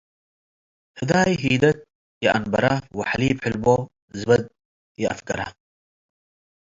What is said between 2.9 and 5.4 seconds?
ወሐሊብ ሕልቦ ዝበድ ይአፍገረ፣